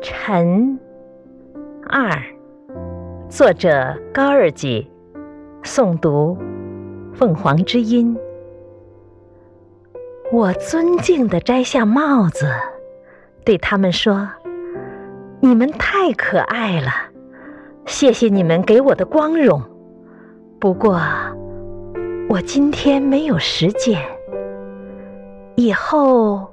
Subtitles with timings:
[0.00, 0.78] 晨
[1.88, 2.10] 二，
[3.28, 4.90] 作者高尔基，
[5.62, 6.36] 诵读
[7.14, 8.16] 凤凰之音。
[10.32, 12.50] 我尊敬地摘下帽子，
[13.44, 14.28] 对他们说
[15.40, 16.90] ：“你们太可爱了，
[17.86, 19.62] 谢谢你们给我的光荣。
[20.58, 21.00] 不过，
[22.28, 24.00] 我今天没有时间，
[25.54, 26.51] 以后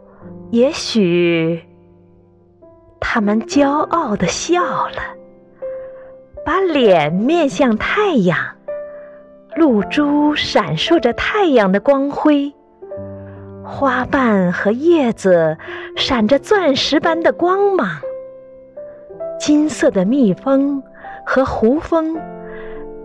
[0.52, 1.64] 也许……”
[3.00, 5.02] 他们骄傲地笑了，
[6.46, 8.38] 把脸面向太阳。
[9.56, 12.54] 露珠闪烁着太阳的光辉，
[13.66, 15.58] 花瓣和叶子
[15.96, 18.00] 闪着钻石般的光芒。
[19.40, 20.84] 金色的蜜蜂
[21.26, 22.16] 和胡蜂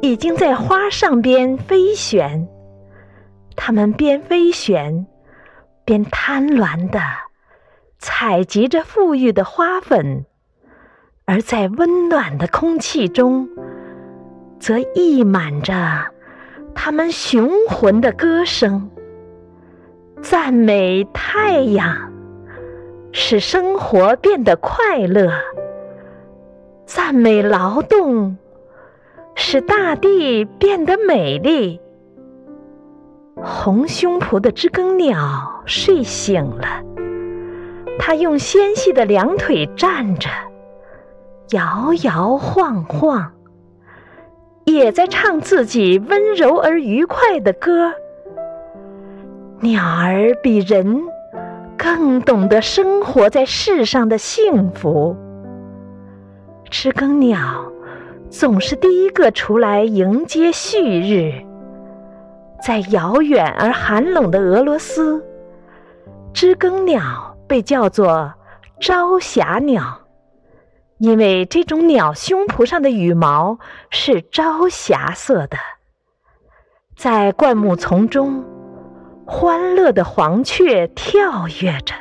[0.02, 2.46] 已经在花上边飞旋，
[3.56, 5.06] 它们边飞旋
[5.84, 7.00] 边贪婪的。
[8.06, 10.26] 采集着馥郁的花粉，
[11.24, 13.48] 而在温暖的空气中，
[14.60, 15.74] 则溢满着
[16.74, 18.90] 它们雄浑的歌声。
[20.20, 22.12] 赞美太阳，
[23.10, 25.30] 使生活变得快乐；
[26.84, 28.36] 赞美劳动，
[29.34, 31.80] 使大地变得美丽。
[33.36, 36.82] 红胸脯的知更鸟睡醒了。
[38.06, 40.28] 它用纤细的两腿站着，
[41.52, 43.32] 摇摇晃晃，
[44.66, 47.94] 也在唱自己温柔而愉快的歌。
[49.60, 51.02] 鸟儿比人
[51.78, 55.16] 更懂得生活在世上的幸福。
[56.68, 57.72] 知更鸟
[58.28, 61.32] 总是第一个出来迎接旭日。
[62.62, 65.24] 在遥远而寒冷的俄罗斯，
[66.34, 67.33] 知更鸟。
[67.46, 68.34] 被叫做
[68.80, 70.00] 朝霞鸟，
[70.98, 73.58] 因为这种鸟胸脯上的羽毛
[73.90, 75.56] 是朝霞色的。
[76.96, 78.44] 在灌木丛中，
[79.26, 81.94] 欢乐的黄雀跳跃着，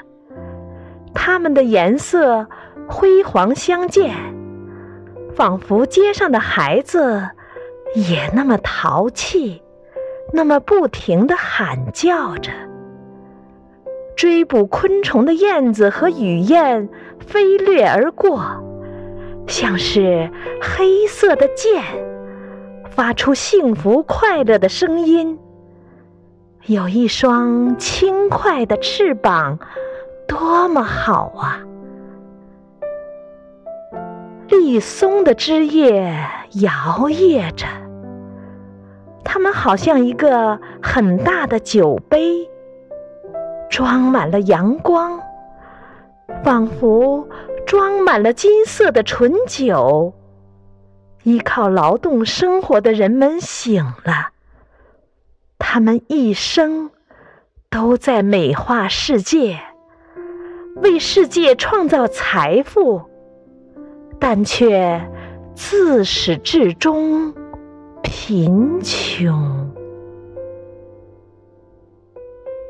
[1.14, 2.48] 它们的颜色
[2.88, 4.14] 辉煌相间，
[5.36, 7.28] 仿佛街上的孩子
[7.96, 9.62] 也那么淘气，
[10.32, 12.52] 那么不停地喊叫着。
[14.23, 16.88] 追捕昆虫的燕子和雨燕
[17.19, 18.41] 飞掠而过，
[19.47, 21.84] 像是黑色的箭，
[22.89, 25.38] 发出幸福快乐的声音。
[26.67, 29.59] 有一双轻快的翅膀，
[30.25, 31.59] 多么好啊！
[34.47, 36.16] 绿松的枝叶
[36.61, 36.69] 摇
[37.09, 37.67] 曳着，
[39.25, 42.50] 它们好像一个很大的酒杯。
[43.73, 45.19] 装满了阳光，
[46.44, 47.28] 仿佛
[47.66, 50.13] 装满了金色的醇酒。
[51.23, 54.29] 依靠劳动生活的人们醒了，
[55.57, 56.91] 他们一生
[57.72, 59.59] 都在美化世界，
[60.75, 63.01] 为世界创造财富，
[64.19, 65.01] 但却
[65.55, 67.34] 自始至终
[68.03, 69.83] 贫穷。